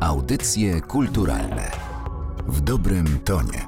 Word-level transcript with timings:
Audycje 0.00 0.80
kulturalne 0.80 1.70
w 2.46 2.60
dobrym 2.60 3.18
tonie. 3.24 3.66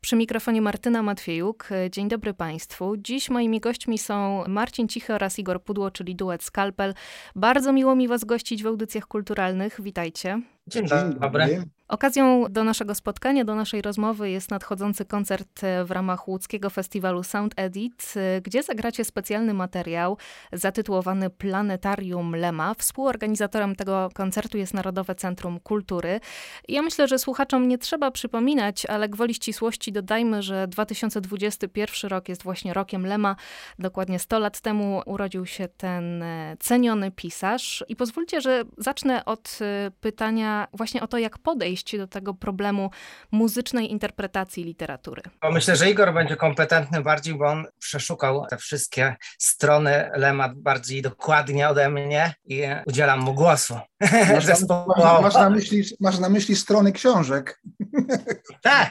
Przy 0.00 0.16
mikrofonie 0.16 0.62
Martyna 0.62 1.02
Matwiejuk. 1.02 1.68
Dzień 1.90 2.08
dobry 2.08 2.34
Państwu. 2.34 2.96
Dziś 2.96 3.30
moimi 3.30 3.60
gośćmi 3.60 3.98
są 3.98 4.44
Marcin 4.48 4.88
Cichy 4.88 5.14
oraz 5.14 5.38
Igor 5.38 5.62
Pudło, 5.62 5.90
czyli 5.90 6.16
duet 6.16 6.42
Skalpel. 6.42 6.94
Bardzo 7.36 7.72
miło 7.72 7.94
mi 7.94 8.08
Was 8.08 8.24
gościć 8.24 8.62
w 8.62 8.66
audycjach 8.66 9.06
kulturalnych. 9.06 9.80
Witajcie. 9.80 10.42
Dzień 10.66 10.86
dobry. 11.20 11.62
Okazją 11.88 12.44
do 12.50 12.64
naszego 12.64 12.94
spotkania, 12.94 13.44
do 13.44 13.54
naszej 13.54 13.82
rozmowy 13.82 14.30
jest 14.30 14.50
nadchodzący 14.50 15.04
koncert 15.04 15.60
w 15.84 15.90
ramach 15.90 16.28
łódzkiego 16.28 16.70
festiwalu 16.70 17.22
Sound 17.22 17.54
Edit, 17.56 18.14
gdzie 18.42 18.62
zagracie 18.62 19.04
specjalny 19.04 19.54
materiał 19.54 20.18
zatytułowany 20.52 21.30
Planetarium 21.30 22.36
Lema. 22.36 22.74
Współorganizatorem 22.74 23.76
tego 23.76 24.08
koncertu 24.14 24.58
jest 24.58 24.74
Narodowe 24.74 25.14
Centrum 25.14 25.60
Kultury. 25.60 26.20
Ja 26.68 26.82
myślę, 26.82 27.08
że 27.08 27.18
słuchaczom 27.18 27.68
nie 27.68 27.78
trzeba 27.78 28.10
przypominać, 28.10 28.86
ale 28.86 29.08
gwoli 29.08 29.34
ścisłości 29.34 29.92
dodajmy, 29.92 30.42
że 30.42 30.68
2021 30.68 32.10
rok 32.10 32.28
jest 32.28 32.42
właśnie 32.42 32.74
rokiem 32.74 33.06
Lema. 33.06 33.36
Dokładnie 33.78 34.18
100 34.18 34.38
lat 34.38 34.60
temu 34.60 35.02
urodził 35.06 35.46
się 35.46 35.68
ten 35.68 36.22
e, 36.22 36.56
ceniony 36.60 37.10
pisarz. 37.10 37.84
I 37.88 37.96
pozwólcie, 37.96 38.40
że 38.40 38.64
zacznę 38.78 39.24
od 39.24 39.58
e, 39.60 39.90
pytania 40.00 40.68
właśnie 40.72 41.02
o 41.02 41.06
to, 41.06 41.18
jak 41.18 41.38
podejść 41.38 41.75
podejść 41.76 41.98
do 41.98 42.06
tego 42.06 42.34
problemu 42.34 42.90
muzycznej 43.32 43.92
interpretacji 43.92 44.64
literatury? 44.64 45.22
Bo 45.42 45.50
myślę, 45.50 45.76
że 45.76 45.90
Igor 45.90 46.14
będzie 46.14 46.36
kompetentny 46.36 47.02
bardziej, 47.02 47.34
bo 47.34 47.46
on 47.46 47.66
przeszukał 47.78 48.46
te 48.50 48.56
wszystkie 48.56 49.16
strony 49.38 50.10
Lema 50.14 50.52
bardziej 50.56 51.02
dokładnie 51.02 51.68
ode 51.68 51.90
mnie 51.90 52.34
i 52.44 52.62
udzielam 52.86 53.20
mu 53.20 53.34
głosu. 53.34 53.74
Masz, 54.00 54.46
masz, 54.48 55.22
masz, 55.22 55.34
na, 55.34 55.50
myśli, 55.50 55.82
masz 56.00 56.18
na 56.18 56.28
myśli 56.28 56.56
strony 56.56 56.92
książek. 56.92 57.60
Tak. 58.62 58.90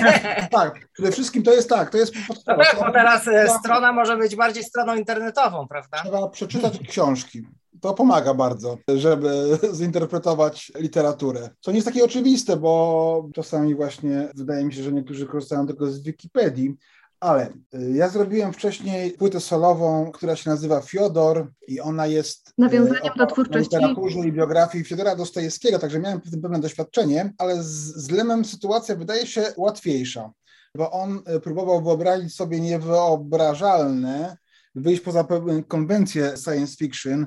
tak, 0.50 0.88
przede 0.92 1.12
wszystkim 1.12 1.42
to 1.42 1.52
jest 1.52 1.68
tak, 1.68 1.90
to 1.90 1.98
jest 1.98 2.14
podstawa. 2.28 2.58
No 2.58 2.64
tak, 2.64 2.80
bo 2.80 2.92
teraz 2.92 3.28
e, 3.28 3.48
strona 3.48 3.92
może 3.92 4.16
być 4.16 4.36
bardziej 4.36 4.64
stroną 4.64 4.94
internetową, 4.94 5.68
prawda? 5.68 6.02
Trzeba 6.02 6.28
przeczytać 6.28 6.78
książki 6.88 7.46
to 7.80 7.94
pomaga 7.94 8.34
bardzo, 8.34 8.78
żeby 8.96 9.58
zinterpretować 9.80 10.72
literaturę. 10.78 11.50
Co 11.60 11.70
nie 11.70 11.76
jest 11.76 11.88
takie 11.88 12.04
oczywiste, 12.04 12.56
bo 12.56 13.28
czasami 13.34 13.74
właśnie 13.74 14.28
wydaje 14.34 14.64
mi 14.64 14.74
się, 14.74 14.82
że 14.82 14.92
niektórzy 14.92 15.26
korzystają 15.26 15.66
tylko 15.66 15.86
z 15.86 16.02
Wikipedii, 16.02 16.76
ale 17.20 17.48
y, 17.74 17.92
ja 17.92 18.08
zrobiłem 18.08 18.52
wcześniej 18.52 19.10
płytę 19.10 19.40
solową, 19.40 20.10
która 20.12 20.36
się 20.36 20.50
nazywa 20.50 20.80
Fiodor 20.80 21.52
i 21.68 21.80
ona 21.80 22.06
jest 22.06 22.48
y, 22.48 22.52
nawiązaniem 22.58 23.12
do 23.16 23.26
twórczości 23.26 23.76
literaturze 23.76 24.18
i 24.18 24.32
biografii 24.32 24.84
Fiodora 24.84 25.16
Dostojewskiego, 25.16 25.78
także 25.78 25.98
miałem 25.98 26.20
w 26.20 26.30
tym 26.30 26.42
pewne 26.42 26.60
doświadczenie, 26.60 27.32
ale 27.38 27.62
z, 27.62 27.96
z 27.96 28.10
Lemem 28.10 28.44
sytuacja 28.44 28.96
wydaje 28.96 29.26
się 29.26 29.52
łatwiejsza, 29.56 30.30
bo 30.74 30.90
on 30.90 31.22
y, 31.36 31.40
próbował 31.40 31.82
wyobrazić 31.82 32.34
sobie 32.34 32.60
niewyobrażalne, 32.60 34.36
wyjść 34.74 35.02
poza 35.02 35.24
pewne 35.24 35.62
konwencje 35.62 36.36
science 36.44 36.76
fiction, 36.76 37.26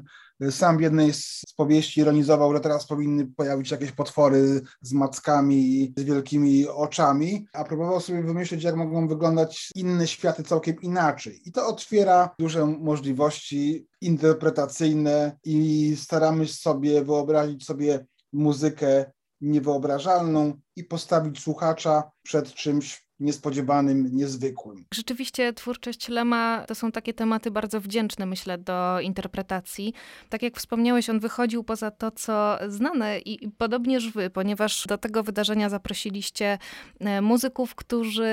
sam 0.52 0.78
w 0.78 0.82
jednej 0.82 1.14
z 1.14 1.44
powieści 1.58 2.02
ironizował, 2.02 2.54
że 2.54 2.60
teraz 2.60 2.88
powinny 2.88 3.28
pojawić 3.28 3.70
się 3.70 3.76
jakieś 3.76 3.92
potwory 3.92 4.62
z 4.82 4.94
mackami 4.94 5.56
i 5.56 5.94
z 5.98 6.04
wielkimi 6.04 6.68
oczami, 6.68 7.48
a 7.54 7.64
próbował 7.64 8.02
sobie 8.02 8.24
wymyślić, 8.24 8.64
jak 8.64 8.76
mogą 8.76 9.08
wyglądać 9.08 9.72
inne 9.76 10.08
światy 10.08 10.44
całkiem 10.44 10.82
inaczej. 10.82 11.42
I 11.46 11.52
to 11.52 11.68
otwiera 11.68 12.30
duże 12.40 12.66
możliwości 12.66 13.88
interpretacyjne 14.02 15.38
i 15.44 15.96
staramy 15.98 16.48
sobie 16.48 17.04
wyobrazić 17.04 17.66
sobie 17.66 18.06
muzykę 18.34 19.12
niewyobrażalną 19.42 20.54
i 20.76 20.84
postawić 20.84 21.40
słuchacza 21.40 22.12
przed 22.24 22.54
czymś 22.54 23.09
niespodziewanym, 23.20 24.10
niezwykłym. 24.14 24.86
Rzeczywiście 24.94 25.54
twórczość 25.54 26.10
Lema 26.10 26.64
to 26.68 26.76
są 26.76 26.92
takie 26.92 27.14
tematy 27.14 27.52
bardzo 27.52 27.82
wdzięczne, 27.82 28.26
myślę, 28.26 28.58
do 28.58 29.00
interpretacji. 29.00 29.94
Tak 30.30 30.44
jak 30.44 30.58
wspomniałeś, 30.58 31.10
on 31.10 31.20
wychodził 31.20 31.64
poza 31.64 31.92
to, 31.92 32.12
co 32.12 32.58
znane 32.68 33.20
i 33.20 33.50
podobnież 33.50 34.12
wy, 34.12 34.30
ponieważ 34.30 34.88
do 34.88 34.98
tego 34.98 35.24
wydarzenia 35.24 35.70
zaprosiliście 35.70 36.58
e, 37.00 37.22
muzyków, 37.22 37.76
którzy 37.76 38.30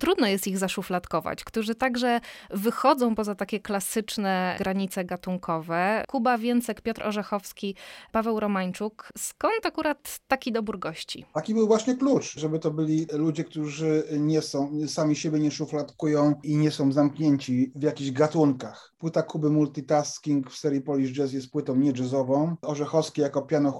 trudno 0.00 0.26
jest 0.26 0.46
ich 0.46 0.58
zaszufladkować, 0.58 1.44
którzy 1.44 1.74
także 1.74 2.20
wychodzą 2.50 3.14
poza 3.14 3.34
takie 3.34 3.60
klasyczne 3.60 4.56
granice 4.58 5.04
gatunkowe. 5.04 6.04
Kuba 6.08 6.38
Więcek, 6.38 6.80
Piotr 6.80 7.06
Orzechowski, 7.06 7.74
Paweł 8.12 8.40
Romańczuk. 8.40 9.08
Skąd 9.18 9.66
akurat 9.66 10.18
taki 10.28 10.52
dobór 10.52 10.78
gości? 10.78 11.24
Taki 11.34 11.54
był 11.54 11.66
właśnie 11.66 11.96
klucz, 11.96 12.38
żeby 12.38 12.58
to 12.58 12.70
byli 12.70 13.06
ludzie, 13.12 13.44
którzy 13.44 14.04
nie 14.18 14.29
są, 14.42 14.78
sami 14.86 15.16
siebie 15.16 15.38
nie 15.38 15.50
szufladkują 15.50 16.34
i 16.42 16.56
nie 16.56 16.70
są 16.70 16.92
zamknięci 16.92 17.72
w 17.74 17.82
jakichś 17.82 18.10
gatunkach. 18.10 18.94
Płyta 18.98 19.22
Kuby 19.22 19.50
Multitasking 19.50 20.50
w 20.50 20.56
serii 20.56 20.80
Polish 20.80 21.12
Jazz 21.12 21.32
jest 21.32 21.50
płytą 21.50 21.76
nie 21.76 21.92
jazzową. 21.96 22.56
Orzechowski 22.62 23.20
jako 23.20 23.42
piano 23.42 23.72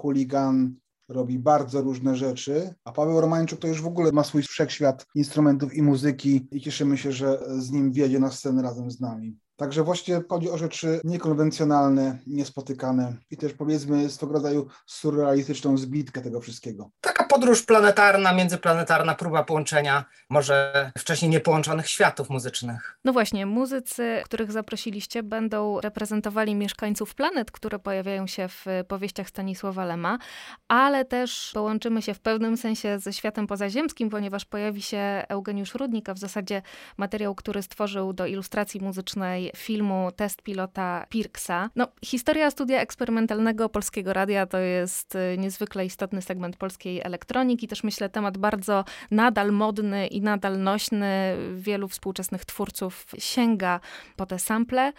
robi 1.08 1.38
bardzo 1.38 1.82
różne 1.82 2.16
rzeczy, 2.16 2.74
a 2.84 2.92
Paweł 2.92 3.20
Romańczuk 3.20 3.60
to 3.60 3.68
już 3.68 3.82
w 3.82 3.86
ogóle 3.86 4.12
ma 4.12 4.24
swój 4.24 4.42
wszechświat 4.42 5.06
instrumentów 5.14 5.74
i 5.74 5.82
muzyki 5.82 6.48
i 6.52 6.60
cieszymy 6.60 6.98
się, 6.98 7.12
że 7.12 7.38
z 7.58 7.70
nim 7.70 7.92
wjedzie 7.92 8.18
na 8.18 8.30
scenę 8.30 8.62
razem 8.62 8.90
z 8.90 9.00
nami. 9.00 9.38
Także 9.60 9.82
właśnie 9.82 10.22
chodzi 10.28 10.50
o 10.50 10.58
rzeczy 10.58 11.00
niekonwencjonalne, 11.04 12.18
niespotykane 12.26 13.16
i 13.30 13.36
też 13.36 13.52
powiedzmy 13.52 14.10
swego 14.10 14.32
rodzaju 14.32 14.66
surrealistyczną 14.86 15.78
zbitkę 15.78 16.20
tego 16.20 16.40
wszystkiego. 16.40 16.90
Taka 17.00 17.24
podróż 17.24 17.62
planetarna, 17.62 18.32
międzyplanetarna, 18.32 19.14
próba 19.14 19.44
połączenia 19.44 20.04
może 20.30 20.92
wcześniej 20.98 21.30
niepołączonych 21.30 21.86
światów 21.86 22.30
muzycznych. 22.30 22.98
No 23.04 23.12
właśnie, 23.12 23.46
muzycy, 23.46 24.22
których 24.24 24.52
zaprosiliście, 24.52 25.22
będą 25.22 25.80
reprezentowali 25.80 26.54
mieszkańców 26.54 27.14
planet, 27.14 27.50
które 27.50 27.78
pojawiają 27.78 28.26
się 28.26 28.48
w 28.48 28.66
powieściach 28.88 29.28
Stanisława 29.28 29.84
Lema, 29.84 30.18
ale 30.68 31.04
też 31.04 31.50
połączymy 31.54 32.02
się 32.02 32.14
w 32.14 32.20
pewnym 32.20 32.56
sensie 32.56 32.98
ze 32.98 33.12
światem 33.12 33.46
pozaziemskim, 33.46 34.10
ponieważ 34.10 34.44
pojawi 34.44 34.82
się 34.82 35.24
Eugeniusz 35.28 35.74
Rudnik, 35.74 36.08
a 36.08 36.14
w 36.14 36.18
zasadzie 36.18 36.62
materiał, 36.96 37.34
który 37.34 37.62
stworzył 37.62 38.12
do 38.12 38.26
ilustracji 38.26 38.80
muzycznej 38.80 39.49
filmu 39.56 40.10
Test 40.16 40.42
pilota 40.42 41.06
Pirksa. 41.08 41.70
No, 41.76 41.86
historia 42.04 42.50
studia 42.50 42.80
eksperymentalnego 42.80 43.68
Polskiego 43.68 44.12
Radia 44.12 44.46
to 44.46 44.58
jest 44.58 45.14
y, 45.14 45.38
niezwykle 45.38 45.84
istotny 45.86 46.22
segment 46.22 46.56
polskiej 46.56 47.00
elektroniki, 47.00 47.68
też 47.68 47.84
myślę 47.84 48.08
temat 48.08 48.38
bardzo 48.38 48.84
nadal 49.10 49.52
modny 49.52 50.06
i 50.06 50.20
nadal 50.20 50.62
nośny. 50.62 51.36
Wielu 51.56 51.88
współczesnych 51.88 52.44
twórców 52.44 53.06
sięga 53.18 53.80
po 54.16 54.26
te 54.26 54.38
sample. 54.38 54.92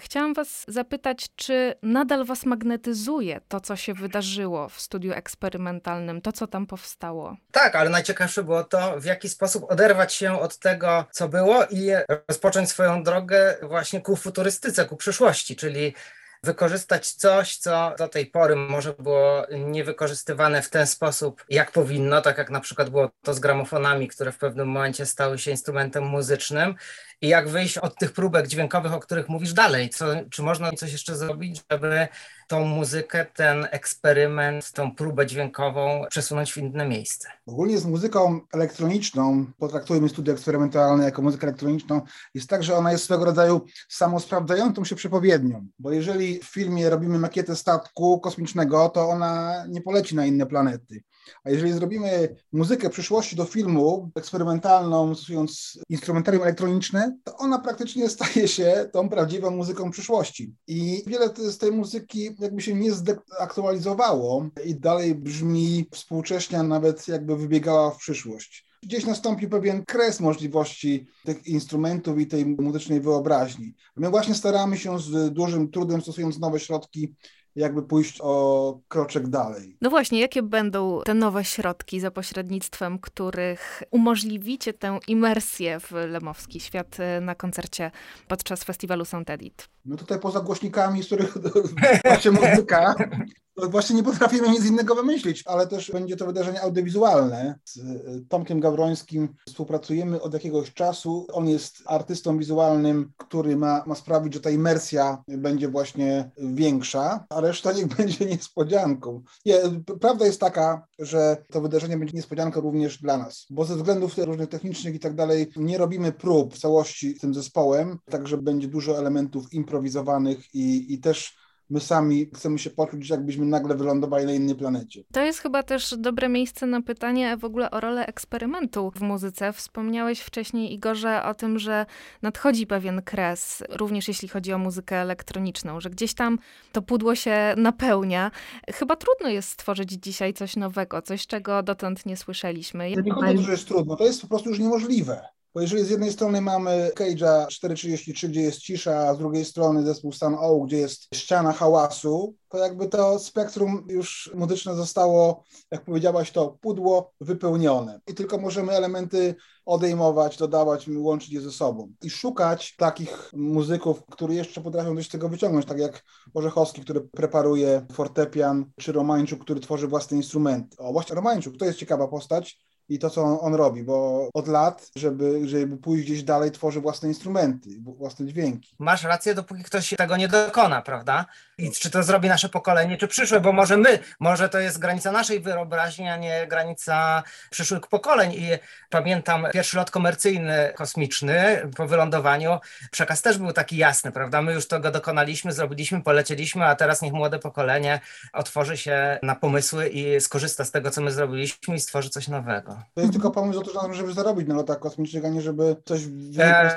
Chciałam 0.00 0.34
was 0.34 0.64
zapytać, 0.68 1.26
czy 1.36 1.74
nadal 1.82 2.24
was 2.24 2.46
magnetyzuje 2.46 3.40
to, 3.48 3.60
co 3.60 3.76
się 3.76 3.94
wydarzyło 3.94 4.68
w 4.68 4.80
studiu 4.80 5.12
eksperymentalnym, 5.12 6.20
to, 6.20 6.32
co 6.32 6.46
tam 6.46 6.66
powstało? 6.66 7.36
Tak, 7.52 7.74
ale 7.74 7.90
najciekawsze 7.90 8.44
było 8.44 8.64
to, 8.64 9.00
w 9.00 9.04
jaki 9.04 9.28
sposób 9.28 9.70
oderwać 9.70 10.14
się 10.14 10.40
od 10.40 10.58
tego, 10.58 11.04
co 11.10 11.28
było 11.28 11.64
i 11.70 11.90
rozpocząć 12.28 12.68
swoją 12.68 13.02
drogę 13.02 13.56
właśnie 13.62 14.00
ku 14.00 14.16
futurystyce, 14.16 14.84
ku 14.84 14.96
przyszłości, 14.96 15.56
czyli 15.56 15.94
wykorzystać 16.42 17.12
coś, 17.12 17.56
co 17.56 17.94
do 17.98 18.08
tej 18.08 18.26
pory 18.26 18.56
może 18.56 18.94
było 18.98 19.46
niewykorzystywane 19.50 20.62
w 20.62 20.70
ten 20.70 20.86
sposób, 20.86 21.44
jak 21.48 21.72
powinno, 21.72 22.22
tak 22.22 22.38
jak 22.38 22.50
na 22.50 22.60
przykład 22.60 22.90
było 22.90 23.10
to 23.22 23.34
z 23.34 23.40
gramofonami, 23.40 24.08
które 24.08 24.32
w 24.32 24.38
pewnym 24.38 24.68
momencie 24.68 25.06
stały 25.06 25.38
się 25.38 25.50
instrumentem 25.50 26.04
muzycznym 26.04 26.74
i 27.22 27.28
jak 27.28 27.48
wyjść 27.48 27.78
od 27.78 27.98
tych 27.98 28.12
próbek 28.12 28.46
dźwiękowych, 28.46 28.92
o 28.92 29.00
których 29.00 29.28
mówisz 29.28 29.52
dalej? 29.52 29.90
Co, 29.90 30.06
czy 30.30 30.42
można 30.42 30.72
coś 30.72 30.92
jeszcze 30.92 31.16
zrobić, 31.16 31.62
żeby 31.70 32.08
tą 32.48 32.64
muzykę, 32.64 33.26
ten 33.34 33.66
eksperyment, 33.70 34.72
tą 34.72 34.94
próbę 34.94 35.26
dźwiękową 35.26 36.04
przesunąć 36.10 36.52
w 36.52 36.56
inne 36.56 36.88
miejsce? 36.88 37.28
Ogólnie 37.46 37.78
z 37.78 37.86
muzyką 37.86 38.40
elektroniczną, 38.52 39.46
potraktujmy 39.58 40.08
studia 40.08 40.32
eksperymentalne 40.32 41.04
jako 41.04 41.22
muzykę 41.22 41.46
elektroniczną, 41.46 42.00
jest 42.34 42.48
tak, 42.48 42.62
że 42.62 42.76
ona 42.76 42.92
jest 42.92 43.04
swego 43.04 43.24
rodzaju 43.24 43.66
samosprawdzającą 43.88 44.84
się 44.84 44.96
przepowiednią, 44.96 45.66
bo 45.78 45.92
jeżeli 45.92 46.38
w 46.38 46.44
filmie 46.44 46.90
robimy 46.90 47.18
makietę 47.18 47.56
statku 47.56 48.20
kosmicznego, 48.20 48.88
to 48.88 49.08
ona 49.08 49.64
nie 49.68 49.80
poleci 49.80 50.16
na 50.16 50.26
inne 50.26 50.46
planety. 50.46 51.02
A 51.44 51.50
jeżeli 51.50 51.72
zrobimy 51.72 52.36
muzykę 52.52 52.90
przyszłości 52.90 53.36
do 53.36 53.44
filmu 53.44 54.10
eksperymentalną, 54.14 55.14
stosując 55.14 55.78
instrumentarium 55.88 56.42
elektroniczne, 56.42 57.16
to 57.24 57.36
ona 57.36 57.58
praktycznie 57.58 58.08
staje 58.08 58.48
się 58.48 58.88
tą 58.92 59.08
prawdziwą 59.08 59.50
muzyką 59.50 59.90
przyszłości. 59.90 60.54
I 60.66 61.02
wiele 61.06 61.28
z 61.36 61.58
tej 61.58 61.72
muzyki 61.72 62.30
jakby 62.38 62.62
się 62.62 62.74
nie 62.74 62.92
zdektualizowało 62.92 64.48
i 64.64 64.74
dalej 64.74 65.14
brzmi 65.14 65.88
współcześnie, 65.92 66.62
nawet 66.62 67.08
jakby 67.08 67.36
wybiegała 67.36 67.90
w 67.90 67.98
przyszłość 67.98 68.70
gdzieś 68.82 69.06
nastąpi 69.06 69.48
pewien 69.48 69.84
kres 69.84 70.20
możliwości 70.20 71.06
tych 71.24 71.46
instrumentów 71.46 72.20
i 72.20 72.26
tej 72.26 72.46
muzycznej 72.46 73.00
wyobraźni. 73.00 73.74
My 73.96 74.10
właśnie 74.10 74.34
staramy 74.34 74.78
się 74.78 74.98
z 74.98 75.32
dużym 75.32 75.70
trudem, 75.70 76.00
stosując 76.00 76.38
nowe 76.38 76.60
środki, 76.60 77.14
jakby 77.56 77.82
pójść 77.82 78.18
o 78.22 78.78
kroczek 78.88 79.28
dalej. 79.28 79.76
No 79.80 79.90
właśnie, 79.90 80.20
jakie 80.20 80.42
będą 80.42 81.00
te 81.04 81.14
nowe 81.14 81.44
środki 81.44 82.00
za 82.00 82.10
pośrednictwem 82.10 82.98
których 82.98 83.82
umożliwicie 83.90 84.72
tę 84.72 84.98
imersję 85.08 85.80
w 85.80 85.92
lemowski 85.92 86.60
świat 86.60 87.00
e, 87.00 87.20
na 87.20 87.34
koncercie 87.34 87.90
podczas 88.28 88.64
festiwalu 88.64 89.04
Sound 89.04 89.30
Edit? 89.30 89.68
No 89.84 89.96
tutaj 89.96 90.20
poza 90.20 90.40
głośnikami, 90.40 91.02
z 91.02 91.06
których 91.06 91.38
właśnie 92.04 92.30
muzyka, 92.30 92.94
właśnie 93.68 93.96
nie 93.96 94.02
potrafimy 94.02 94.48
nic 94.48 94.66
innego 94.66 94.94
wymyślić, 94.94 95.42
ale 95.46 95.66
też 95.66 95.90
będzie 95.90 96.16
to 96.16 96.26
wydarzenie 96.26 96.62
audiowizualne. 96.62 97.58
Z 97.64 97.78
e, 97.78 97.82
Tomkiem 98.28 98.60
Gawrońskim 98.60 99.28
współpracujemy 99.46 100.22
od 100.22 100.34
jakiegoś 100.34 100.74
czasu. 100.74 101.26
On 101.32 101.48
jest 101.48 101.76
artystą 101.86 102.38
wizualnym, 102.38 103.12
który 103.16 103.56
ma, 103.56 103.82
ma 103.86 103.94
sprawić, 103.94 104.34
że 104.34 104.40
ta 104.40 104.50
imersja 104.50 105.22
będzie 105.28 105.68
właśnie 105.68 106.30
większa, 106.38 107.26
a 107.30 107.40
reszta 107.40 107.72
niech 107.72 107.86
będzie 107.96 108.26
niespodzianką. 108.26 109.22
Nie, 109.46 109.58
prawda 110.00 110.26
jest 110.26 110.40
taka, 110.40 110.86
że 110.98 111.44
to 111.50 111.60
wydarzenie 111.60 111.96
będzie 111.96 112.16
niespodzianką 112.16 112.60
również 112.60 112.98
dla 112.98 113.18
nas, 113.18 113.46
bo 113.50 113.64
ze 113.64 113.76
względów 113.76 114.18
różnych 114.18 114.48
technicznych 114.48 114.94
i 114.94 115.00
tak 115.00 115.14
dalej 115.14 115.46
nie 115.56 115.78
robimy 115.78 116.12
prób 116.12 116.54
w 116.54 116.58
całości 116.58 117.14
z 117.14 117.20
tym 117.20 117.34
zespołem, 117.34 117.98
także 118.10 118.36
będzie 118.36 118.68
dużo 118.68 118.98
elementów 118.98 119.52
improwizowanych 119.52 120.54
i, 120.54 120.94
i 120.94 120.98
też 120.98 121.40
my 121.70 121.80
sami 121.80 122.26
chcemy 122.34 122.58
się 122.58 122.70
poczuć, 122.70 123.10
jakbyśmy 123.10 123.46
nagle 123.46 123.74
wylądowali 123.74 124.26
na 124.26 124.32
innej 124.32 124.54
planecie. 124.54 125.04
To 125.12 125.24
jest 125.24 125.38
chyba 125.38 125.62
też 125.62 125.94
dobre 125.98 126.28
miejsce 126.28 126.66
na 126.66 126.82
pytanie 126.82 127.36
w 127.36 127.44
ogóle 127.44 127.70
o 127.70 127.80
rolę 127.80 128.06
eksperymentu 128.06 128.92
w 128.96 129.00
muzyce. 129.00 129.52
Wspomniałeś 129.52 130.20
wcześniej, 130.20 130.74
Igorze, 130.74 131.24
o 131.24 131.34
tym, 131.34 131.58
że 131.58 131.86
nadchodzi 132.22 132.66
pewien 132.66 133.02
kres, 133.02 133.62
również 133.68 134.08
jeśli 134.08 134.28
chodzi 134.28 134.52
o 134.52 134.58
muzykę 134.58 134.96
elektroniczną, 134.96 135.80
że 135.80 135.90
gdzieś 135.90 136.14
tam 136.14 136.38
to 136.72 136.82
pudło 136.82 137.14
się 137.14 137.54
napełnia. 137.56 138.30
Chyba 138.72 138.96
trudno 138.96 139.28
jest 139.28 139.48
stworzyć 139.48 139.90
dzisiaj 139.92 140.34
coś 140.34 140.56
nowego, 140.56 141.02
coś, 141.02 141.26
czego 141.26 141.62
dotąd 141.62 142.06
nie 142.06 142.16
słyszeliśmy. 142.16 142.90
Ja 142.90 143.00
nie 143.00 143.12
chodzi, 143.12 143.44
że 143.44 143.52
jest 143.52 143.66
trudno, 143.66 143.96
to 143.96 144.04
jest 144.04 144.22
po 144.22 144.28
prostu 144.28 144.48
już 144.48 144.58
niemożliwe. 144.58 145.39
Bo 145.54 145.60
jeżeli 145.60 145.84
z 145.84 145.90
jednej 145.90 146.12
strony 146.12 146.40
mamy 146.40 146.90
Cage'a 146.94 147.46
433, 147.46 148.28
gdzie 148.28 148.40
jest 148.40 148.58
cisza, 148.58 148.98
a 149.08 149.14
z 149.14 149.18
drugiej 149.18 149.44
strony 149.44 149.82
zespół 149.82 150.12
Stan 150.12 150.36
O, 150.38 150.60
gdzie 150.60 150.76
jest 150.76 151.14
ściana 151.14 151.52
hałasu, 151.52 152.34
to 152.48 152.58
jakby 152.58 152.88
to 152.88 153.18
spektrum 153.18 153.86
już 153.88 154.30
muzyczne 154.34 154.74
zostało, 154.74 155.44
jak 155.70 155.84
powiedziałaś, 155.84 156.30
to 156.30 156.58
pudło 156.60 157.12
wypełnione. 157.20 158.00
I 158.06 158.14
tylko 158.14 158.38
możemy 158.38 158.72
elementy 158.72 159.34
odejmować, 159.64 160.36
dodawać, 160.36 160.88
łączyć 160.96 161.32
je 161.32 161.40
ze 161.40 161.52
sobą. 161.52 161.92
I 162.02 162.10
szukać 162.10 162.76
takich 162.76 163.30
muzyków, 163.32 164.02
którzy 164.10 164.34
jeszcze 164.34 164.60
potrafią 164.60 164.96
coś 164.96 165.06
z 165.06 165.10
tego 165.10 165.28
wyciągnąć, 165.28 165.66
tak 165.66 165.78
jak 165.78 166.04
Orzechowski, 166.34 166.80
który 166.80 167.00
preparuje 167.00 167.86
fortepian, 167.92 168.64
czy 168.80 168.92
Romańczuk, 168.92 169.40
który 169.40 169.60
tworzy 169.60 169.88
własne 169.88 170.16
instrumenty. 170.16 170.76
O, 170.78 170.92
właśnie 170.92 171.16
Romańczuk, 171.16 171.56
to 171.56 171.64
jest 171.64 171.78
ciekawa 171.78 172.08
postać, 172.08 172.69
i 172.90 172.98
to, 172.98 173.10
co 173.10 173.22
on, 173.22 173.38
on, 173.40 173.54
robi, 173.54 173.82
bo 173.82 174.28
od 174.34 174.48
lat, 174.48 174.90
żeby, 174.96 175.48
żeby 175.48 175.76
pójść 175.76 176.04
gdzieś 176.04 176.22
dalej, 176.22 176.50
tworzy 176.50 176.80
własne 176.80 177.08
instrumenty, 177.08 177.70
własne 177.80 178.26
dźwięki. 178.26 178.74
Masz 178.78 179.04
rację, 179.04 179.34
dopóki 179.34 179.62
ktoś 179.62 179.94
tego 179.98 180.16
nie 180.16 180.28
dokona, 180.28 180.82
prawda? 180.82 181.26
I 181.58 181.70
czy 181.70 181.90
to 181.90 182.02
zrobi 182.02 182.28
nasze 182.28 182.48
pokolenie, 182.48 182.96
czy 182.96 183.08
przyszłe, 183.08 183.40
bo 183.40 183.52
może 183.52 183.76
my, 183.76 183.98
może 184.20 184.48
to 184.48 184.58
jest 184.58 184.78
granica 184.78 185.12
naszej 185.12 185.40
wyobraźni, 185.40 186.08
a 186.08 186.16
nie 186.16 186.46
granica 186.46 187.22
przyszłych 187.50 187.86
pokoleń. 187.86 188.32
I 188.32 188.48
pamiętam 188.90 189.46
pierwszy 189.52 189.76
lot 189.76 189.90
komercyjny, 189.90 190.72
kosmiczny 190.76 191.62
po 191.76 191.86
wylądowaniu, 191.86 192.58
przekaz 192.90 193.22
też 193.22 193.38
był 193.38 193.52
taki 193.52 193.76
jasny, 193.76 194.12
prawda? 194.12 194.42
My 194.42 194.52
już 194.52 194.68
tego 194.68 194.90
dokonaliśmy, 194.90 195.52
zrobiliśmy, 195.52 196.02
polecieliśmy, 196.02 196.64
a 196.64 196.74
teraz 196.74 197.02
niech 197.02 197.12
młode 197.12 197.38
pokolenie 197.38 198.00
otworzy 198.32 198.76
się 198.76 199.18
na 199.22 199.34
pomysły 199.34 199.88
i 199.88 200.20
skorzysta 200.20 200.64
z 200.64 200.70
tego, 200.70 200.90
co 200.90 201.00
my 201.00 201.12
zrobiliśmy 201.12 201.74
i 201.74 201.80
stworzy 201.80 202.10
coś 202.10 202.28
nowego. 202.28 202.79
To 202.94 203.00
jest 203.00 203.12
tylko 203.12 203.30
pomysł 203.30 203.60
o 203.60 203.62
to, 203.62 203.94
żeby 203.94 204.12
zarobić 204.12 204.48
na 204.48 204.54
lotach 204.54 204.78
kosmicznych, 204.78 205.24
a 205.24 205.28
nie 205.28 205.42
żeby 205.42 205.76
coś 205.84 206.00
eee, 206.38 206.72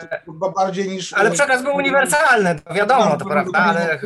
bardziej 0.56 0.90
niż... 0.90 1.14
Ale 1.14 1.32
przekaz 1.32 1.64
był 1.64 1.76
uniwersalny, 1.76 2.60
to 2.60 2.74
wiadomo, 2.74 3.06
no, 3.06 3.18
to 3.18 3.26
prawda, 3.26 3.60
ale 3.60 4.00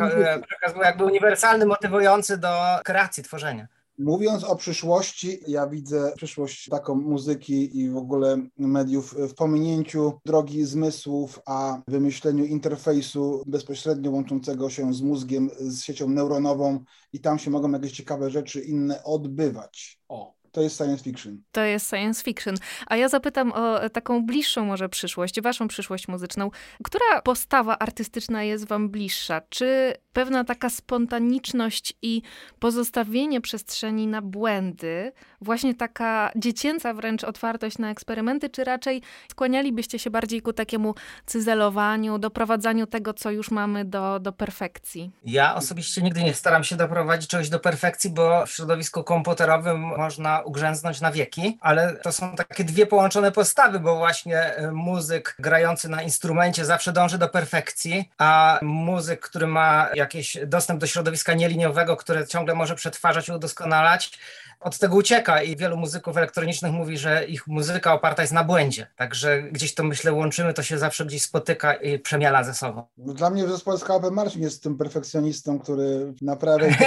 przekaz 0.47 0.73
był 0.73 0.81
jakby 0.81 1.05
uniwersalny, 1.05 1.65
motywujący 1.65 2.37
do 2.37 2.49
kreacji, 2.83 3.23
tworzenia. 3.23 3.67
Mówiąc 3.99 4.43
o 4.43 4.55
przyszłości, 4.55 5.39
ja 5.47 5.67
widzę 5.67 6.13
przyszłość 6.15 6.69
taką 6.69 6.95
muzyki 6.95 7.79
i 7.79 7.89
w 7.89 7.97
ogóle 7.97 8.37
mediów 8.57 9.13
w 9.13 9.33
pominięciu 9.33 10.19
drogi 10.25 10.65
zmysłów, 10.65 11.39
a 11.45 11.77
wymyśleniu 11.87 12.45
interfejsu 12.45 13.43
bezpośrednio 13.47 14.11
łączącego 14.11 14.69
się 14.69 14.93
z 14.93 15.01
mózgiem, 15.01 15.49
z 15.59 15.83
siecią 15.83 16.09
neuronową 16.09 16.83
i 17.13 17.19
tam 17.19 17.39
się 17.39 17.51
mogą 17.51 17.71
jakieś 17.71 17.91
ciekawe 17.91 18.29
rzeczy 18.29 18.61
inne 18.61 19.03
odbywać. 19.03 19.99
O, 20.09 20.33
to 20.57 20.61
jest 20.61 20.77
science 20.77 21.03
fiction. 21.03 21.41
To 21.51 21.61
jest 21.61 21.89
science 21.89 22.23
fiction. 22.23 22.55
A 22.87 22.95
ja 22.95 23.09
zapytam 23.09 23.51
o 23.51 23.89
taką 23.89 24.25
bliższą 24.25 24.65
może 24.65 24.89
przyszłość, 24.89 25.41
waszą 25.41 25.67
przyszłość 25.67 26.07
muzyczną. 26.07 26.51
Która 26.83 27.21
postawa 27.21 27.77
artystyczna 27.77 28.43
jest 28.43 28.67
wam 28.67 28.89
bliższa? 28.89 29.41
Czy 29.49 29.93
pewna 30.13 30.43
taka 30.43 30.69
spontaniczność 30.69 31.93
i 32.01 32.21
pozostawienie 32.59 33.41
przestrzeni 33.41 34.07
na 34.07 34.21
błędy, 34.21 35.11
właśnie 35.41 35.75
taka 35.75 36.31
dziecięca 36.35 36.93
wręcz 36.93 37.23
otwartość 37.23 37.77
na 37.77 37.91
eksperymenty, 37.91 38.49
czy 38.49 38.63
raczej 38.63 39.01
skłanialibyście 39.31 39.99
się 39.99 40.09
bardziej 40.09 40.41
ku 40.41 40.53
takiemu 40.53 40.95
cyzelowaniu, 41.25 42.19
doprowadzaniu 42.19 42.87
tego, 42.87 43.13
co 43.13 43.31
już 43.31 43.51
mamy 43.51 43.85
do, 43.85 44.19
do 44.19 44.31
perfekcji? 44.31 45.11
Ja 45.23 45.55
osobiście 45.55 46.01
nigdy 46.01 46.23
nie 46.23 46.33
staram 46.33 46.63
się 46.63 46.75
doprowadzić 46.75 47.29
czegoś 47.29 47.49
do 47.49 47.59
perfekcji, 47.59 48.09
bo 48.09 48.45
w 48.45 48.51
środowisku 48.51 49.03
komputerowym 49.03 49.79
można 49.81 50.46
ugrzęznąć 50.47 51.01
na 51.01 51.11
wieki, 51.11 51.57
ale 51.61 51.93
to 51.93 52.11
są 52.11 52.35
takie 52.35 52.63
dwie 52.63 52.85
połączone 52.85 53.31
postawy, 53.31 53.79
bo 53.79 53.95
właśnie 53.95 54.55
e, 54.55 54.71
muzyk 54.71 55.35
grający 55.39 55.89
na 55.89 56.01
instrumencie 56.01 56.65
zawsze 56.65 56.93
dąży 56.93 57.17
do 57.17 57.29
perfekcji, 57.29 58.09
a 58.17 58.59
muzyk, 58.61 59.19
który 59.19 59.47
ma 59.47 59.89
jakiś 59.95 60.37
dostęp 60.45 60.79
do 60.79 60.87
środowiska 60.87 61.33
nieliniowego, 61.33 61.97
które 61.97 62.27
ciągle 62.27 62.55
może 62.55 62.75
przetwarzać 62.75 63.27
i 63.27 63.31
udoskonalać, 63.31 64.19
od 64.59 64.77
tego 64.77 64.95
ucieka 64.95 65.41
i 65.41 65.55
wielu 65.55 65.77
muzyków 65.77 66.17
elektronicznych 66.17 66.71
mówi, 66.71 66.97
że 66.97 67.25
ich 67.25 67.47
muzyka 67.47 67.93
oparta 67.93 68.21
jest 68.21 68.33
na 68.33 68.43
błędzie. 68.43 68.87
Także 68.95 69.43
gdzieś 69.43 69.73
to 69.75 69.83
myślę 69.83 70.13
łączymy, 70.13 70.53
to 70.53 70.63
się 70.63 70.77
zawsze 70.77 71.05
gdzieś 71.05 71.23
spotyka 71.23 71.73
i 71.73 71.99
przemiela 71.99 72.43
ze 72.43 72.53
sobą. 72.53 72.83
No, 72.97 73.13
dla 73.13 73.29
mnie 73.29 73.45
w 73.45 73.49
zespole 73.49 73.77
Skałapę 73.77 74.11
Marcin 74.11 74.41
jest 74.41 74.63
tym 74.63 74.77
perfekcjonistą, 74.77 75.59
który 75.59 76.13
naprawia 76.21 76.67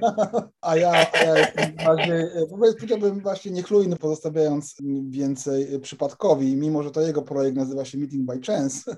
a 0.60 0.76
ja, 0.76 1.06
a 1.12 1.24
ja 1.24 1.38
jestem 1.38 1.76
bardziej, 1.86 2.24
powiedziałbym 2.50 3.20
właśnie 3.20 3.50
niechlujny, 3.50 3.96
pozostawiając 3.96 4.74
więcej 5.08 5.80
przypadkowi, 5.80 6.56
mimo 6.56 6.82
że 6.82 6.90
to 6.90 7.00
jego 7.00 7.22
projekt 7.22 7.56
nazywa 7.56 7.84
się 7.84 7.98
Meeting 7.98 8.26
by 8.26 8.40
Chance, 8.46 8.96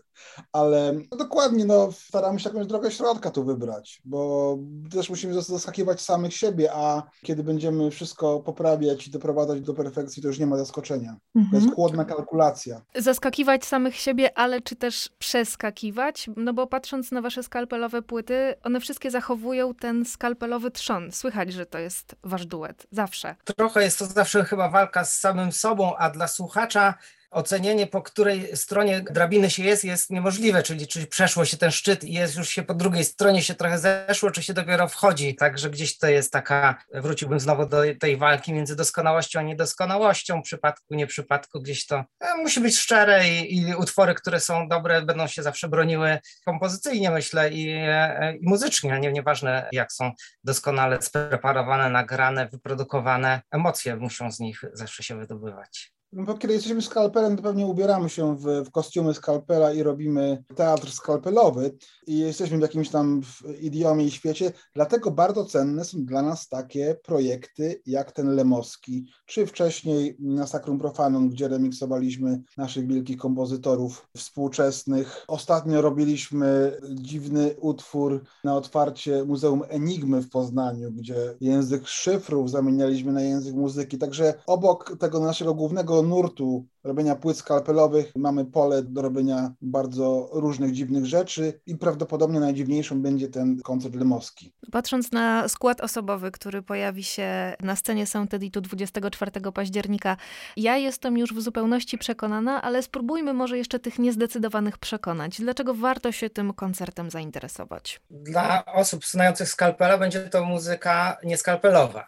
ale 0.52 0.92
no 1.10 1.16
dokładnie, 1.16 1.64
no 1.64 1.92
staramy 1.92 2.40
się 2.40 2.48
jakąś 2.48 2.66
drogę 2.66 2.90
środka 2.90 3.30
tu 3.30 3.44
wybrać, 3.44 4.02
bo 4.04 4.58
też 4.92 5.10
musimy 5.10 5.42
zaskakiwać 5.42 6.00
samych 6.00 6.34
siebie, 6.34 6.72
a 6.72 7.02
kiedy 7.22 7.42
będziemy 7.42 7.60
będziemy 7.60 7.90
wszystko 7.90 8.40
poprawiać 8.40 9.06
i 9.06 9.10
doprowadzać 9.10 9.60
do 9.60 9.74
perfekcji, 9.74 10.22
to 10.22 10.28
już 10.28 10.38
nie 10.38 10.46
ma 10.46 10.56
zaskoczenia. 10.56 11.16
Mhm. 11.34 11.50
To 11.50 11.56
jest 11.56 11.66
mhm. 11.66 11.74
chłodna 11.74 12.04
kalkulacja. 12.04 12.82
Zaskakiwać 12.94 13.64
samych 13.64 13.96
siebie, 13.96 14.38
ale 14.38 14.60
czy 14.60 14.76
też 14.76 15.08
przeskakiwać? 15.18 16.30
No 16.36 16.52
bo 16.52 16.66
patrząc 16.66 17.12
na 17.12 17.20
wasze 17.22 17.42
skalpelowe 17.42 18.02
płyty, 18.02 18.54
one 18.62 18.80
wszystkie 18.80 19.10
zachowują 19.10 19.74
ten 19.74 20.04
skalpelowy 20.04 20.70
trzon. 20.70 21.12
Słychać, 21.12 21.49
że 21.52 21.66
to 21.66 21.78
jest 21.78 22.16
wasz 22.24 22.46
duet. 22.46 22.86
Zawsze. 22.90 23.36
Trochę 23.56 23.82
jest 23.82 23.98
to 23.98 24.06
zawsze 24.06 24.44
chyba 24.44 24.68
walka 24.68 25.04
z 25.04 25.18
samym 25.18 25.52
sobą, 25.52 25.96
a 25.96 26.10
dla 26.10 26.28
słuchacza 26.28 26.94
ocenienie, 27.30 27.86
po 27.86 28.02
której 28.02 28.56
stronie 28.56 29.00
drabiny 29.00 29.50
się 29.50 29.62
jest, 29.62 29.84
jest 29.84 30.10
niemożliwe, 30.10 30.62
czyli 30.62 30.86
czy 30.86 31.06
przeszło 31.06 31.44
się 31.44 31.56
ten 31.56 31.70
szczyt 31.70 32.04
i 32.04 32.12
jest 32.12 32.36
już 32.36 32.48
się 32.48 32.62
po 32.62 32.74
drugiej 32.74 33.04
stronie 33.04 33.42
się 33.42 33.54
trochę 33.54 33.78
zeszło, 33.78 34.30
czy 34.30 34.42
się 34.42 34.54
dopiero 34.54 34.88
wchodzi. 34.88 35.34
Także 35.34 35.70
gdzieś 35.70 35.98
to 35.98 36.06
jest 36.06 36.32
taka, 36.32 36.82
wróciłbym 36.94 37.40
znowu 37.40 37.66
do 37.66 37.82
tej 38.00 38.16
walki 38.16 38.52
między 38.52 38.76
doskonałością 38.76 39.40
a 39.40 39.42
niedoskonałością, 39.42 40.42
przypadku, 40.42 40.94
nie 40.94 41.06
przypadku, 41.06 41.60
gdzieś 41.60 41.86
to 41.86 42.04
e, 42.20 42.36
musi 42.36 42.60
być 42.60 42.78
szczere 42.78 43.28
i, 43.28 43.58
i, 43.58 43.74
utwory, 43.74 44.14
które 44.14 44.40
są 44.40 44.68
dobre, 44.68 45.02
będą 45.02 45.26
się 45.26 45.42
zawsze 45.42 45.68
broniły 45.68 46.18
kompozycyjnie, 46.44 47.10
myślę, 47.10 47.50
i, 47.50 47.68
e, 47.70 48.36
i 48.36 48.48
muzycznie, 48.48 49.00
nie, 49.00 49.12
nieważne 49.12 49.68
jak 49.72 49.92
są 49.92 50.12
doskonale 50.44 51.02
spreparowane, 51.02 51.90
nagrane, 51.90 52.48
wyprodukowane, 52.48 53.40
emocje 53.50 53.96
muszą 53.96 54.32
z 54.32 54.40
nich 54.40 54.60
zawsze 54.72 55.02
się 55.02 55.18
wydobywać. 55.18 55.92
No 56.12 56.24
bo 56.24 56.34
kiedy 56.34 56.54
jesteśmy 56.54 56.82
skalpelem, 56.82 57.36
to 57.36 57.42
pewnie 57.42 57.66
ubieramy 57.66 58.08
się 58.08 58.36
w, 58.36 58.44
w 58.44 58.70
kostiumy 58.70 59.14
skalpela 59.14 59.72
i 59.72 59.82
robimy 59.82 60.44
teatr 60.56 60.90
skalpelowy 60.92 61.76
i 62.06 62.18
jesteśmy 62.18 62.58
w 62.58 62.60
jakimś 62.60 62.88
tam 62.88 63.20
idiomie 63.60 64.04
i 64.04 64.10
świecie. 64.10 64.52
Dlatego 64.74 65.10
bardzo 65.10 65.44
cenne 65.44 65.84
są 65.84 66.04
dla 66.04 66.22
nas 66.22 66.48
takie 66.48 66.96
projekty 67.02 67.80
jak 67.86 68.12
ten 68.12 68.34
Lemowski, 68.34 69.06
czy 69.26 69.46
wcześniej 69.46 70.16
na 70.18 70.46
Sacrum 70.46 70.78
Profanum, 70.78 71.28
gdzie 71.28 71.48
remiksowaliśmy 71.48 72.42
naszych 72.56 72.86
wielkich 72.86 73.16
kompozytorów 73.16 74.08
współczesnych. 74.16 75.24
Ostatnio 75.28 75.82
robiliśmy 75.82 76.78
dziwny 76.94 77.54
utwór 77.60 78.24
na 78.44 78.56
otwarcie 78.56 79.24
Muzeum 79.24 79.62
Enigmy 79.68 80.22
w 80.22 80.30
Poznaniu, 80.30 80.92
gdzie 80.92 81.36
język 81.40 81.88
szyfrów 81.88 82.50
zamienialiśmy 82.50 83.12
na 83.12 83.22
język 83.22 83.54
muzyki. 83.54 83.98
Także 83.98 84.34
obok 84.46 84.96
tego 84.98 85.20
naszego 85.20 85.54
głównego 85.54 85.99
nurtu 86.02 86.66
robienia 86.84 87.16
płyt 87.16 87.36
skalpelowych 87.36 88.12
mamy 88.16 88.44
pole 88.44 88.82
do 88.82 89.02
robienia 89.02 89.52
bardzo 89.60 90.28
różnych 90.32 90.72
dziwnych 90.72 91.06
rzeczy 91.06 91.60
i 91.66 91.76
prawdopodobnie 91.76 92.40
najdziwniejszą 92.40 93.02
będzie 93.02 93.28
ten 93.28 93.60
koncert 93.60 93.94
lemowski. 93.94 94.52
Patrząc 94.72 95.12
na 95.12 95.48
skład 95.48 95.80
osobowy, 95.80 96.30
który 96.30 96.62
pojawi 96.62 97.04
się 97.04 97.56
na 97.60 97.76
scenie 97.76 98.06
Sound 98.06 98.34
Editu 98.34 98.60
24 98.60 99.30
października, 99.54 100.16
ja 100.56 100.76
jestem 100.76 101.18
już 101.18 101.34
w 101.34 101.40
zupełności 101.40 101.98
przekonana, 101.98 102.62
ale 102.62 102.82
spróbujmy 102.82 103.34
może 103.34 103.58
jeszcze 103.58 103.78
tych 103.78 103.98
niezdecydowanych 103.98 104.78
przekonać. 104.78 105.40
Dlaczego 105.40 105.74
warto 105.74 106.12
się 106.12 106.30
tym 106.30 106.52
koncertem 106.52 107.10
zainteresować? 107.10 108.00
Dla 108.10 108.64
osób 108.64 109.04
znających 109.04 109.48
skalpela 109.48 109.98
będzie 109.98 110.20
to 110.20 110.44
muzyka 110.44 111.16
nieskalpelowa. 111.24 112.06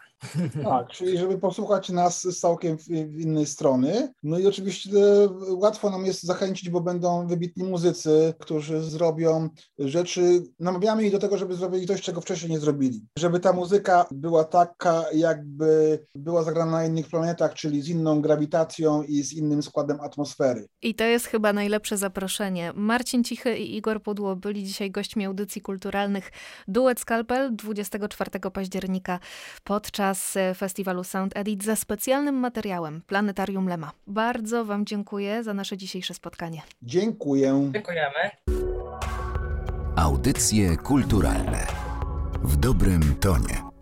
Tak, 0.63 0.87
czyli 0.87 1.17
żeby 1.17 1.37
posłuchać 1.37 1.89
nas 1.89 2.21
z 2.21 2.39
całkiem 2.39 2.77
w, 2.77 2.89
innej 3.19 3.45
strony. 3.45 4.13
No 4.23 4.39
i 4.39 4.47
oczywiście 4.47 4.97
e, 4.97 5.29
łatwo 5.47 5.89
nam 5.89 6.05
jest 6.05 6.23
zachęcić, 6.23 6.69
bo 6.69 6.81
będą 6.81 7.27
wybitni 7.27 7.63
muzycy, 7.63 8.33
którzy 8.39 8.81
zrobią 8.81 9.49
rzeczy. 9.79 10.43
Namawiamy 10.59 11.03
ich 11.03 11.11
do 11.11 11.19
tego, 11.19 11.37
żeby 11.37 11.55
zrobili 11.55 11.87
coś, 11.87 12.01
czego 12.01 12.21
wcześniej 12.21 12.51
nie 12.51 12.59
zrobili. 12.59 13.05
Żeby 13.17 13.39
ta 13.39 13.53
muzyka 13.53 14.05
była 14.11 14.43
taka, 14.43 15.05
jakby 15.13 15.99
była 16.15 16.43
zagrana 16.43 16.71
na 16.71 16.85
innych 16.85 17.07
planetach, 17.07 17.53
czyli 17.53 17.81
z 17.81 17.89
inną 17.89 18.21
grawitacją 18.21 19.03
i 19.03 19.23
z 19.23 19.33
innym 19.33 19.63
składem 19.63 19.99
atmosfery. 20.01 20.67
I 20.81 20.95
to 20.95 21.03
jest 21.03 21.25
chyba 21.25 21.53
najlepsze 21.53 21.97
zaproszenie. 21.97 22.73
Marcin 22.75 23.23
Cichy 23.23 23.57
i 23.57 23.77
Igor 23.77 24.03
Pudło 24.03 24.35
byli 24.35 24.63
dzisiaj 24.63 24.91
gośćmi 24.91 25.25
audycji 25.25 25.61
kulturalnych 25.61 26.31
Duet 26.67 26.99
Skalpel 26.99 27.55
24 27.55 28.31
października 28.53 29.19
podczas 29.63 30.12
podczas 30.13 30.37
e, 30.37 30.53
festiwalu 30.53 31.03
Sound 31.03 31.37
Edit 31.37 31.63
ze 31.63 31.75
specjalnym 31.75 32.35
materiałem 32.35 33.01
Planetarium 33.07 33.67
Lema. 33.67 33.91
Bardzo 34.07 34.65
Wam 34.65 34.85
dziękuję 34.85 35.43
za 35.43 35.53
nasze 35.53 35.77
dzisiejsze 35.77 36.13
spotkanie. 36.13 36.61
Dziękuję. 36.81 37.69
Dziękujemy. 37.73 38.31
Audycje 39.95 40.77
kulturalne 40.77 41.67
w 42.43 42.55
dobrym 42.55 43.15
tonie. 43.15 43.72